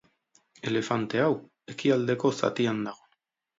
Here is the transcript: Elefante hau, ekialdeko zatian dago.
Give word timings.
Elefante 0.71 1.21
hau, 1.25 1.29
ekialdeko 1.75 2.35
zatian 2.43 2.83
dago. 2.91 3.09